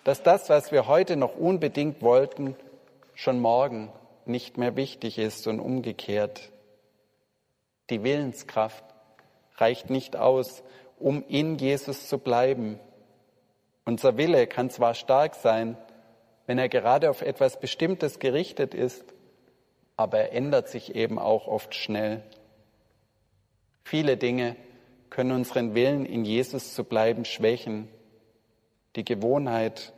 dass 0.04 0.22
das, 0.22 0.48
was 0.48 0.72
wir 0.72 0.86
heute 0.86 1.16
noch 1.16 1.36
unbedingt 1.36 2.02
wollten, 2.02 2.56
schon 3.14 3.40
morgen 3.40 3.92
nicht 4.26 4.58
mehr 4.58 4.76
wichtig 4.76 5.18
ist 5.18 5.46
und 5.46 5.60
umgekehrt. 5.60 6.52
Die 7.90 8.02
Willenskraft 8.02 8.84
reicht 9.56 9.90
nicht 9.90 10.16
aus, 10.16 10.62
um 10.98 11.24
in 11.26 11.56
Jesus 11.56 12.08
zu 12.08 12.18
bleiben. 12.18 12.78
Unser 13.84 14.16
Wille 14.16 14.46
kann 14.46 14.70
zwar 14.70 14.94
stark 14.94 15.34
sein, 15.34 15.76
wenn 16.46 16.58
er 16.58 16.68
gerade 16.68 17.10
auf 17.10 17.22
etwas 17.22 17.60
Bestimmtes 17.60 18.18
gerichtet 18.18 18.74
ist, 18.74 19.04
aber 19.96 20.18
er 20.18 20.32
ändert 20.32 20.68
sich 20.68 20.94
eben 20.94 21.18
auch 21.18 21.46
oft 21.46 21.74
schnell. 21.74 22.22
Viele 23.84 24.16
Dinge 24.16 24.56
können 25.10 25.32
unseren 25.32 25.74
Willen, 25.74 26.04
in 26.04 26.24
Jesus 26.24 26.74
zu 26.74 26.84
bleiben, 26.84 27.24
schwächen. 27.24 27.88
Die 28.96 29.04
Gewohnheit, 29.04 29.92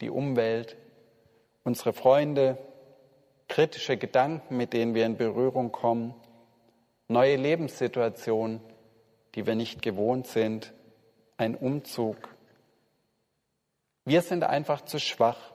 die 0.00 0.10
Umwelt, 0.10 0.76
unsere 1.64 1.92
Freunde, 1.92 2.58
kritische 3.48 3.96
Gedanken, 3.96 4.56
mit 4.56 4.72
denen 4.72 4.94
wir 4.94 5.06
in 5.06 5.16
Berührung 5.16 5.72
kommen, 5.72 6.14
neue 7.08 7.36
Lebenssituationen, 7.36 8.60
die 9.34 9.46
wir 9.46 9.54
nicht 9.54 9.82
gewohnt 9.82 10.26
sind, 10.26 10.72
ein 11.36 11.54
Umzug. 11.54 12.16
Wir 14.04 14.22
sind 14.22 14.44
einfach 14.44 14.82
zu 14.82 14.98
schwach, 14.98 15.52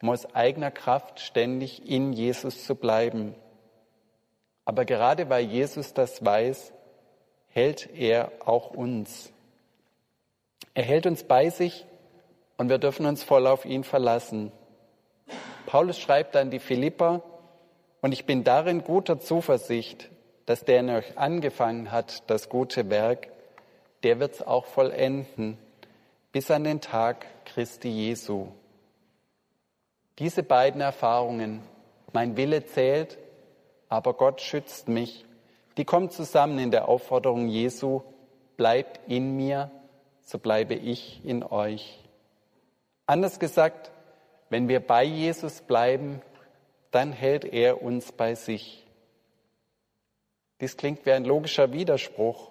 um 0.00 0.10
aus 0.10 0.34
eigener 0.34 0.70
Kraft 0.70 1.20
ständig 1.20 1.88
in 1.88 2.12
Jesus 2.12 2.64
zu 2.64 2.74
bleiben. 2.74 3.34
Aber 4.64 4.84
gerade 4.84 5.28
weil 5.28 5.44
Jesus 5.44 5.94
das 5.94 6.24
weiß, 6.24 6.72
hält 7.58 7.88
er 7.92 8.30
auch 8.44 8.70
uns. 8.70 9.32
Er 10.74 10.84
hält 10.84 11.06
uns 11.06 11.24
bei 11.24 11.50
sich 11.50 11.86
und 12.56 12.68
wir 12.68 12.78
dürfen 12.78 13.04
uns 13.04 13.24
voll 13.24 13.48
auf 13.48 13.64
ihn 13.64 13.82
verlassen. 13.82 14.52
Paulus 15.66 15.98
schreibt 15.98 16.36
an 16.36 16.52
die 16.52 16.60
Philipper, 16.60 17.20
und 18.00 18.12
ich 18.12 18.26
bin 18.26 18.44
darin 18.44 18.84
guter 18.84 19.18
Zuversicht, 19.18 20.08
dass 20.46 20.64
der 20.64 20.78
in 20.78 20.90
euch 20.90 21.18
angefangen 21.18 21.90
hat, 21.90 22.30
das 22.30 22.48
gute 22.48 22.90
Werk, 22.90 23.26
der 24.04 24.20
wird 24.20 24.34
es 24.34 24.46
auch 24.46 24.66
vollenden, 24.66 25.58
bis 26.30 26.52
an 26.52 26.62
den 26.62 26.80
Tag 26.80 27.26
Christi 27.44 27.88
Jesu. 27.88 28.46
Diese 30.20 30.44
beiden 30.44 30.80
Erfahrungen, 30.80 31.64
mein 32.12 32.36
Wille 32.36 32.64
zählt, 32.64 33.18
aber 33.88 34.14
Gott 34.14 34.42
schützt 34.42 34.86
mich, 34.86 35.24
die 35.78 35.84
kommen 35.84 36.10
zusammen 36.10 36.58
in 36.58 36.72
der 36.72 36.88
Aufforderung 36.88 37.48
Jesu, 37.48 38.02
bleibt 38.56 39.00
in 39.08 39.36
mir, 39.36 39.70
so 40.20 40.38
bleibe 40.38 40.74
ich 40.74 41.24
in 41.24 41.44
euch. 41.44 42.04
Anders 43.06 43.38
gesagt, 43.38 43.92
wenn 44.50 44.68
wir 44.68 44.80
bei 44.80 45.04
Jesus 45.04 45.62
bleiben, 45.62 46.20
dann 46.90 47.12
hält 47.12 47.44
er 47.44 47.80
uns 47.82 48.12
bei 48.12 48.34
sich. 48.34 48.86
Dies 50.60 50.76
klingt 50.76 51.06
wie 51.06 51.12
ein 51.12 51.24
logischer 51.24 51.72
Widerspruch, 51.72 52.50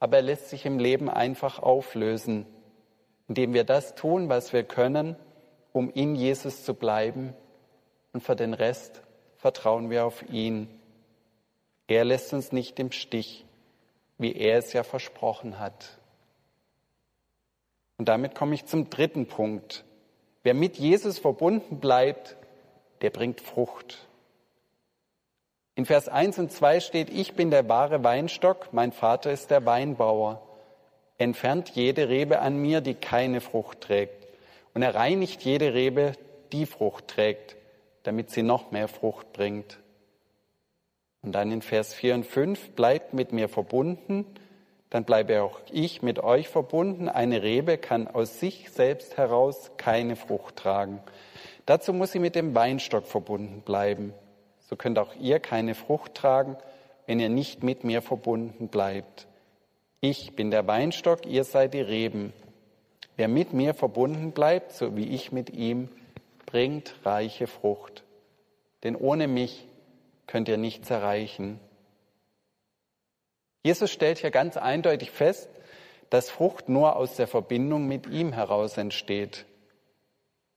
aber 0.00 0.16
er 0.16 0.22
lässt 0.22 0.50
sich 0.50 0.66
im 0.66 0.80
Leben 0.80 1.08
einfach 1.08 1.60
auflösen, 1.60 2.44
indem 3.28 3.54
wir 3.54 3.64
das 3.64 3.94
tun, 3.94 4.28
was 4.28 4.52
wir 4.52 4.64
können, 4.64 5.16
um 5.72 5.90
in 5.90 6.16
Jesus 6.16 6.64
zu 6.64 6.74
bleiben 6.74 7.34
und 8.12 8.22
für 8.22 8.34
den 8.34 8.54
Rest 8.54 9.02
vertrauen 9.36 9.90
wir 9.90 10.04
auf 10.04 10.28
ihn. 10.28 10.77
Er 11.88 12.04
lässt 12.04 12.32
uns 12.32 12.52
nicht 12.52 12.78
im 12.78 12.92
Stich, 12.92 13.44
wie 14.18 14.36
er 14.36 14.58
es 14.58 14.72
ja 14.72 14.84
versprochen 14.84 15.58
hat. 15.58 15.98
Und 17.96 18.08
damit 18.08 18.34
komme 18.34 18.54
ich 18.54 18.66
zum 18.66 18.90
dritten 18.90 19.26
Punkt. 19.26 19.84
Wer 20.44 20.54
mit 20.54 20.76
Jesus 20.76 21.18
verbunden 21.18 21.80
bleibt, 21.80 22.36
der 23.00 23.10
bringt 23.10 23.40
Frucht. 23.40 24.06
In 25.74 25.86
Vers 25.86 26.08
1 26.08 26.38
und 26.38 26.52
2 26.52 26.80
steht, 26.80 27.10
ich 27.10 27.34
bin 27.34 27.50
der 27.50 27.68
wahre 27.68 28.04
Weinstock, 28.04 28.72
mein 28.72 28.92
Vater 28.92 29.32
ist 29.32 29.50
der 29.50 29.64
Weinbauer. 29.64 30.42
Entfernt 31.16 31.70
jede 31.70 32.08
Rebe 32.08 32.40
an 32.40 32.56
mir, 32.58 32.80
die 32.80 32.94
keine 32.94 33.40
Frucht 33.40 33.80
trägt. 33.80 34.28
Und 34.74 34.82
er 34.82 34.94
reinigt 34.94 35.42
jede 35.42 35.74
Rebe, 35.74 36.12
die 36.52 36.66
Frucht 36.66 37.08
trägt, 37.08 37.56
damit 38.02 38.30
sie 38.30 38.42
noch 38.42 38.70
mehr 38.72 38.88
Frucht 38.88 39.32
bringt. 39.32 39.78
Und 41.22 41.32
dann 41.32 41.50
in 41.50 41.62
Vers 41.62 41.94
4 41.94 42.14
und 42.14 42.26
5, 42.26 42.70
bleibt 42.70 43.12
mit 43.12 43.32
mir 43.32 43.48
verbunden, 43.48 44.24
dann 44.90 45.04
bleibe 45.04 45.42
auch 45.42 45.60
ich 45.70 46.02
mit 46.02 46.18
euch 46.18 46.48
verbunden. 46.48 47.08
Eine 47.08 47.42
Rebe 47.42 47.76
kann 47.76 48.08
aus 48.08 48.40
sich 48.40 48.70
selbst 48.70 49.16
heraus 49.16 49.72
keine 49.76 50.16
Frucht 50.16 50.56
tragen. 50.56 51.00
Dazu 51.66 51.92
muss 51.92 52.12
sie 52.12 52.18
mit 52.18 52.34
dem 52.34 52.54
Weinstock 52.54 53.06
verbunden 53.06 53.60
bleiben. 53.60 54.14
So 54.60 54.76
könnt 54.76 54.98
auch 54.98 55.14
ihr 55.14 55.40
keine 55.40 55.74
Frucht 55.74 56.14
tragen, 56.14 56.56
wenn 57.06 57.20
ihr 57.20 57.28
nicht 57.28 57.62
mit 57.62 57.84
mir 57.84 58.00
verbunden 58.00 58.68
bleibt. 58.68 59.26
Ich 60.00 60.34
bin 60.34 60.50
der 60.50 60.66
Weinstock, 60.66 61.26
ihr 61.26 61.44
seid 61.44 61.74
die 61.74 61.80
Reben. 61.80 62.32
Wer 63.16 63.28
mit 63.28 63.52
mir 63.52 63.74
verbunden 63.74 64.32
bleibt, 64.32 64.72
so 64.72 64.96
wie 64.96 65.08
ich 65.08 65.32
mit 65.32 65.50
ihm, 65.50 65.90
bringt 66.46 66.94
reiche 67.04 67.46
Frucht. 67.46 68.04
Denn 68.84 68.96
ohne 68.96 69.28
mich 69.28 69.67
könnt 70.28 70.48
ihr 70.48 70.58
nichts 70.58 70.88
erreichen. 70.90 71.58
Jesus 73.64 73.90
stellt 73.90 74.18
hier 74.18 74.30
ganz 74.30 74.56
eindeutig 74.56 75.10
fest, 75.10 75.48
dass 76.10 76.30
Frucht 76.30 76.68
nur 76.68 76.94
aus 76.94 77.16
der 77.16 77.26
Verbindung 77.26 77.88
mit 77.88 78.06
ihm 78.06 78.32
heraus 78.32 78.76
entsteht. 78.76 79.46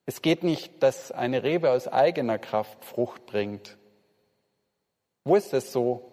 Es 0.06 0.22
geht 0.22 0.44
nicht, 0.44 0.84
dass 0.84 1.12
eine 1.12 1.44
Rebe 1.44 1.72
aus 1.72 1.88
eigener 1.88 2.38
Kraft 2.38 2.86
Frucht 2.86 3.26
bringt. 3.26 3.78
Wo 5.24 5.36
ist 5.36 5.54
es 5.54 5.72
so, 5.72 6.12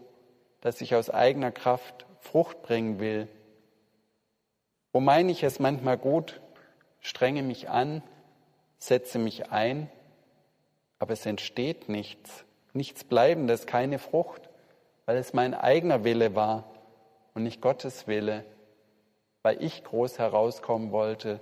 dass 0.60 0.80
ich 0.80 0.94
aus 0.94 1.10
eigener 1.10 1.52
Kraft 1.52 2.06
Frucht 2.20 2.62
bringen 2.62 3.00
will? 3.00 3.28
Wo 4.92 5.00
meine 5.00 5.32
ich 5.32 5.42
es 5.42 5.58
manchmal 5.58 5.98
gut, 5.98 6.40
strenge 7.00 7.42
mich 7.42 7.68
an, 7.68 8.02
setze 8.78 9.18
mich 9.18 9.50
ein, 9.50 9.90
aber 10.98 11.12
es 11.12 11.26
entsteht 11.26 11.88
nichts, 11.88 12.44
nichts 12.72 13.04
Bleibendes, 13.04 13.66
keine 13.66 13.98
Frucht, 13.98 14.48
weil 15.06 15.16
es 15.16 15.32
mein 15.32 15.54
eigener 15.54 16.04
Wille 16.04 16.34
war 16.34 16.64
und 17.34 17.42
nicht 17.42 17.60
Gottes 17.60 18.06
Wille. 18.06 18.44
weil 19.42 19.62
ich 19.62 19.84
groß 19.84 20.18
herauskommen 20.18 20.90
wollte 20.92 21.40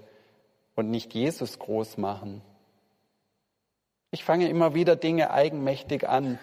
und 0.74 0.90
nicht 0.90 1.14
Jesus 1.14 1.58
groß 1.58 1.96
machen. 1.96 2.42
Ich 4.10 4.22
fange 4.24 4.48
immer 4.48 4.74
wieder 4.74 4.96
Dinge 4.96 5.30
eigenmächtig 5.30 6.08
an, 6.08 6.38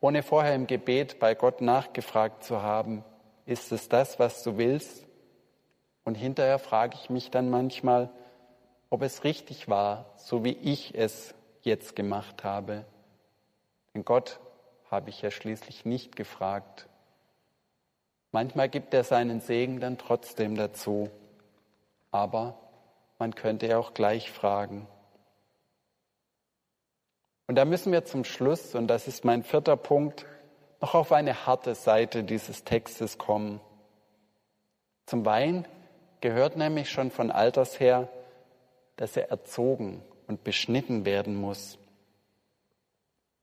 ohne 0.00 0.22
vorher 0.22 0.54
im 0.54 0.66
Gebet 0.66 1.20
bei 1.20 1.34
Gott 1.34 1.60
nachgefragt 1.60 2.42
zu 2.42 2.62
haben, 2.62 3.04
ist 3.46 3.70
es 3.70 3.88
das, 3.88 4.18
was 4.18 4.42
du 4.42 4.56
willst? 4.56 5.06
Und 6.04 6.16
hinterher 6.16 6.58
frage 6.58 6.96
ich 7.00 7.10
mich 7.10 7.30
dann 7.30 7.50
manchmal, 7.50 8.10
ob 8.90 9.02
es 9.02 9.22
richtig 9.24 9.68
war, 9.68 10.12
so 10.16 10.44
wie 10.44 10.56
ich 10.56 10.94
es 10.96 11.34
jetzt 11.62 11.94
gemacht 11.94 12.42
habe. 12.42 12.84
Denn 13.94 14.04
Gott 14.04 14.40
habe 14.90 15.10
ich 15.10 15.22
ja 15.22 15.30
schließlich 15.30 15.84
nicht 15.84 16.16
gefragt. 16.16 16.88
Manchmal 18.30 18.68
gibt 18.68 18.94
er 18.94 19.04
seinen 19.04 19.40
Segen 19.40 19.80
dann 19.80 19.98
trotzdem 19.98 20.54
dazu. 20.54 21.10
Aber 22.10 22.58
man 23.18 23.34
könnte 23.34 23.66
ja 23.66 23.78
auch 23.78 23.94
gleich 23.94 24.30
fragen. 24.30 24.86
Und 27.46 27.56
da 27.56 27.64
müssen 27.64 27.92
wir 27.92 28.04
zum 28.04 28.24
Schluss, 28.24 28.74
und 28.74 28.86
das 28.88 29.08
ist 29.08 29.24
mein 29.24 29.42
vierter 29.42 29.76
Punkt, 29.76 30.26
noch 30.80 30.94
auf 30.94 31.12
eine 31.12 31.46
harte 31.46 31.74
Seite 31.74 32.24
dieses 32.24 32.64
Textes 32.64 33.18
kommen. 33.18 33.60
Zum 35.06 35.24
Wein 35.24 35.68
gehört 36.20 36.56
nämlich 36.56 36.90
schon 36.90 37.10
von 37.10 37.30
alters 37.30 37.78
her, 37.78 38.08
dass 38.96 39.16
er 39.16 39.30
erzogen 39.30 40.02
und 40.26 40.44
beschnitten 40.44 41.04
werden 41.04 41.36
muss. 41.36 41.78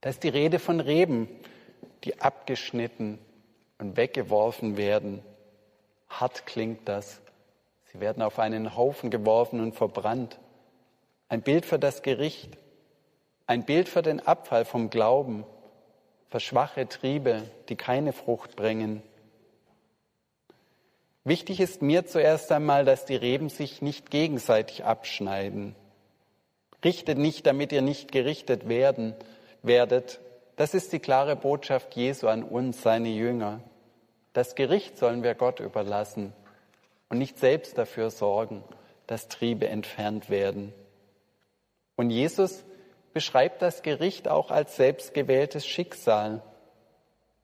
Da 0.01 0.09
ist 0.09 0.23
die 0.23 0.29
Rede 0.29 0.59
von 0.59 0.79
Reben, 0.79 1.27
die 2.03 2.21
abgeschnitten 2.21 3.19
und 3.77 3.97
weggeworfen 3.97 4.77
werden. 4.77 5.21
Hart 6.07 6.45
klingt 6.45 6.87
das. 6.87 7.21
Sie 7.91 7.99
werden 7.99 8.23
auf 8.23 8.39
einen 8.39 8.75
Haufen 8.75 9.09
geworfen 9.09 9.59
und 9.59 9.75
verbrannt. 9.75 10.39
Ein 11.27 11.41
Bild 11.41 11.65
für 11.65 11.79
das 11.79 12.01
Gericht, 12.01 12.57
ein 13.45 13.65
Bild 13.65 13.89
für 13.89 14.01
den 14.01 14.19
Abfall 14.19 14.63
vom 14.63 14.89
Glauben, 14.89 15.45
für 16.29 16.39
schwache 16.39 16.87
Triebe, 16.87 17.43
die 17.67 17.75
keine 17.75 18.13
Frucht 18.13 18.55
bringen. 18.55 19.01
Wichtig 21.23 21.59
ist 21.59 21.81
mir 21.81 22.05
zuerst 22.05 22.51
einmal, 22.51 22.85
dass 22.85 23.05
die 23.05 23.15
Reben 23.15 23.49
sich 23.49 23.81
nicht 23.81 24.09
gegenseitig 24.09 24.85
abschneiden. 24.85 25.75
Richtet 26.83 27.17
nicht, 27.17 27.45
damit 27.45 27.71
ihr 27.71 27.81
nicht 27.81 28.11
gerichtet 28.11 28.69
werden, 28.69 29.15
werdet. 29.61 30.19
Das 30.55 30.73
ist 30.73 30.91
die 30.93 30.99
klare 30.99 31.35
Botschaft 31.35 31.95
Jesu 31.95 32.27
an 32.27 32.43
uns, 32.43 32.81
seine 32.81 33.09
Jünger. 33.09 33.61
Das 34.33 34.55
Gericht 34.55 34.97
sollen 34.97 35.23
wir 35.23 35.35
Gott 35.35 35.59
überlassen 35.59 36.33
und 37.09 37.17
nicht 37.17 37.39
selbst 37.39 37.77
dafür 37.77 38.09
sorgen, 38.11 38.63
dass 39.07 39.27
Triebe 39.27 39.67
entfernt 39.67 40.29
werden. 40.29 40.73
Und 41.95 42.11
Jesus 42.11 42.63
beschreibt 43.13 43.61
das 43.61 43.81
Gericht 43.81 44.27
auch 44.27 44.51
als 44.51 44.75
selbstgewähltes 44.75 45.65
Schicksal. 45.65 46.41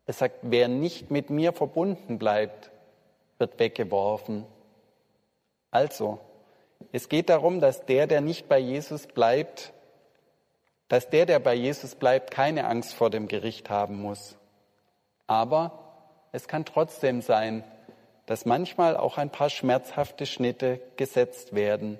Er 0.05 0.13
sagt, 0.13 0.37
wer 0.43 0.67
nicht 0.67 1.09
mit 1.09 1.29
mir 1.29 1.53
verbunden 1.53 2.19
bleibt, 2.19 2.71
wird 3.39 3.59
weggeworfen. 3.59 4.45
Also, 5.71 6.19
es 6.91 7.09
geht 7.09 7.29
darum, 7.29 7.59
dass 7.59 7.85
der, 7.85 8.07
der 8.07 8.21
nicht 8.21 8.47
bei 8.47 8.59
Jesus 8.59 9.07
bleibt, 9.07 9.73
dass 10.87 11.09
der, 11.09 11.25
der 11.25 11.39
bei 11.39 11.53
Jesus 11.53 11.95
bleibt, 11.95 12.31
keine 12.31 12.67
Angst 12.67 12.93
vor 12.93 13.09
dem 13.09 13.27
Gericht 13.27 13.69
haben 13.69 14.01
muss. 14.01 14.37
Aber 15.27 16.27
es 16.31 16.47
kann 16.47 16.65
trotzdem 16.65 17.21
sein, 17.21 17.63
dass 18.25 18.45
manchmal 18.45 18.97
auch 18.97 19.17
ein 19.17 19.31
paar 19.31 19.49
schmerzhafte 19.49 20.25
Schnitte 20.25 20.81
gesetzt 20.97 21.53
werden. 21.53 21.99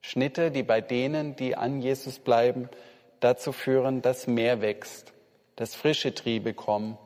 Schnitte, 0.00 0.50
die 0.50 0.62
bei 0.62 0.80
denen, 0.80 1.36
die 1.36 1.56
an 1.56 1.80
Jesus 1.80 2.18
bleiben, 2.18 2.68
dazu 3.20 3.52
führen, 3.52 4.02
dass 4.02 4.26
mehr 4.26 4.60
wächst, 4.60 5.12
dass 5.56 5.74
frische 5.74 6.14
Triebe 6.14 6.54
kommen, 6.54 6.98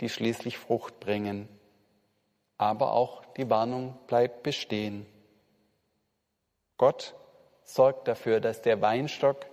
die 0.00 0.08
schließlich 0.08 0.58
Frucht 0.58 1.00
bringen. 1.00 1.48
Aber 2.58 2.92
auch 2.92 3.24
die 3.36 3.48
Warnung 3.50 3.96
bleibt 4.06 4.42
bestehen. 4.42 5.06
Gott 6.76 7.14
sorgt 7.64 8.08
dafür, 8.08 8.40
dass 8.40 8.62
der 8.62 8.80
Weinstock 8.80 9.46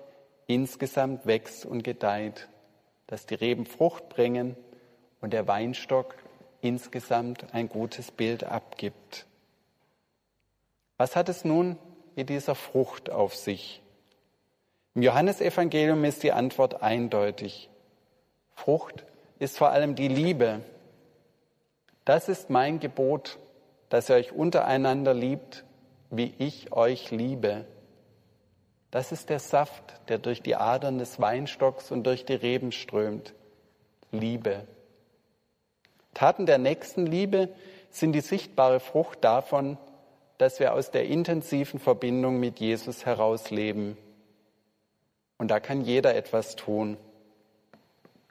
insgesamt 0.48 1.26
wächst 1.26 1.66
und 1.66 1.84
gedeiht, 1.84 2.48
dass 3.08 3.26
die 3.26 3.36
Reben 3.36 3.66
Frucht 3.66 4.10
bringen 4.10 4.56
und 5.22 5.34
der 5.34 5.48
Weinstock 5.48 6.16
insgesamt 6.62 7.54
ein 7.54 7.70
gutes 7.70 8.12
Bild 8.12 8.44
abgibt. 8.44 9.26
Was 10.98 11.16
hat 11.16 11.30
es 11.30 11.46
nun 11.46 11.78
mit 12.16 12.30
dieser 12.30 12.56
Frucht 12.56 13.10
auf 13.10 13.36
sich? 13.36 13.82
Im 14.96 15.02
Johannesevangelium 15.02 16.04
ist 16.06 16.24
die 16.24 16.32
Antwort 16.32 16.82
eindeutig. 16.82 17.70
Frucht 18.56 19.04
ist 19.40 19.58
vor 19.58 19.72
allem 19.72 19.96
die 19.96 20.08
Liebe. 20.08 20.62
Das 22.06 22.30
ist 22.30 22.50
mein 22.50 22.80
Gebot, 22.80 23.38
dass 23.90 24.10
ihr 24.10 24.16
euch 24.16 24.32
untereinander 24.32 25.14
liebt, 25.14 25.66
wie 26.10 26.34
ich 26.38 26.72
euch 26.72 27.12
liebe. 27.12 27.66
Das 28.96 29.12
ist 29.12 29.30
der 29.30 29.40
Saft, 29.40 29.84
der 30.08 30.20
durch 30.20 30.42
die 30.42 30.56
Adern 30.56 31.00
des 31.00 31.20
Weinstocks 31.20 31.92
und 31.92 32.06
durch 32.06 32.24
die 32.24 32.34
Reben 32.34 32.72
strömt. 32.72 33.34
Liebe. 34.14 34.66
Taten 36.14 36.46
der 36.46 36.60
Nächstenliebe 36.60 37.50
sind 37.90 38.14
die 38.14 38.22
sichtbare 38.22 38.80
Frucht 38.80 39.22
davon, 39.22 39.78
dass 40.38 40.62
wir 40.62 40.74
aus 40.74 40.92
der 40.92 41.08
intensiven 41.08 41.78
Verbindung 41.78 42.40
mit 42.40 42.62
Jesus 42.62 43.06
herausleben. 43.06 43.98
Und 45.40 45.52
da 45.52 45.60
kann 45.60 45.82
jeder 45.82 46.16
etwas 46.16 46.56
tun. 46.56 46.96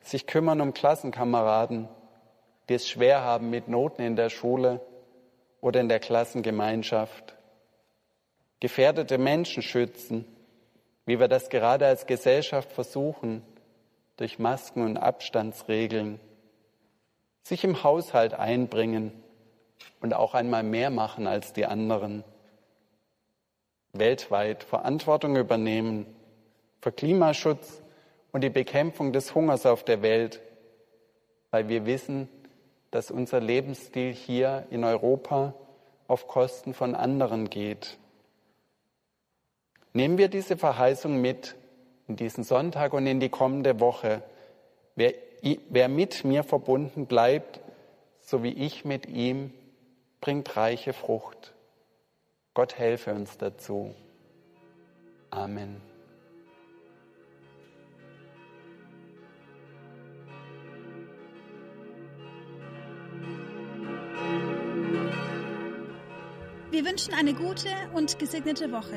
Sich 0.03 0.27
kümmern 0.27 0.63
um 0.63 0.73
Klassenkameraden, 0.73 1.91
die 2.71 2.75
es 2.75 2.89
schwer 2.89 3.21
haben 3.21 3.51
mit 3.51 3.69
Noten 3.69 4.01
in 4.01 4.17
der 4.17 4.31
Schule 4.31 4.81
oder 5.61 5.83
in 5.83 5.91
der 5.91 6.01
Klassengemeinschaft. 6.01 7.37
Gefährdete 8.61 9.19
Menschen 9.19 9.63
schützen, 9.63 10.25
wie 11.07 11.21
wir 11.21 11.29
das 11.29 11.49
gerade 11.49 11.87
als 11.87 12.07
Gesellschaft 12.07 12.73
versuchen, 12.73 13.43
durch 14.17 14.39
Masken 14.39 14.83
und 14.83 14.97
Abstandsregeln 14.97 16.21
sich 17.43 17.65
im 17.65 17.83
Haushalt 17.83 18.35
einbringen 18.35 19.13
und 20.01 20.15
auch 20.15 20.35
einmal 20.35 20.63
mehr 20.63 20.91
machen 20.91 21.27
als 21.27 21.53
die 21.53 21.67
anderen. 21.67 22.25
Weltweit 23.93 24.65
Verantwortung 24.65 25.37
übernehmen 25.37 26.07
für 26.81 26.91
Klimaschutz 26.91 27.83
und 28.33 28.43
die 28.43 28.51
Bekämpfung 28.51 29.13
des 29.13 29.35
Hungers 29.35 29.67
auf 29.67 29.85
der 29.85 30.03
Welt, 30.03 30.41
weil 31.51 31.69
wir 31.69 31.87
wissen, 31.87 32.29
dass 32.91 33.11
unser 33.11 33.41
Lebensstil 33.41 34.13
hier 34.13 34.67
in 34.71 34.85
Europa 34.85 35.55
auf 36.09 36.27
Kosten 36.29 36.75
von 36.75 36.95
anderen 36.95 37.51
geht. 37.51 37.99
Nehmen 39.95 40.19
wir 40.19 40.29
diese 40.29 40.57
Verheißung 40.57 41.21
mit 41.21 41.55
in 42.09 42.17
diesen 42.17 42.45
Sonntag 42.45 42.93
und 42.93 43.07
in 43.07 43.21
die 43.21 43.31
kommende 43.31 43.81
Woche. 43.81 44.23
Wer 44.97 45.15
Wer 45.69 45.89
mit 45.89 46.25
mir 46.25 46.43
verbunden 46.43 47.05
bleibt, 47.05 47.61
so 48.21 48.43
wie 48.43 48.53
ich 48.53 48.87
mit 48.87 49.07
ihm, 49.07 49.53
bringt 50.23 50.57
reiche 50.57 50.95
Frucht. 50.95 51.53
Gott 52.55 52.79
helfe 52.79 53.13
uns 53.13 53.37
dazu. 53.37 53.95
Amen. 55.29 55.83
Wir 66.71 66.85
wünschen 66.87 67.13
eine 67.13 67.35
gute 67.35 67.69
und 67.93 68.19
gesegnete 68.19 68.73
Woche 68.73 68.97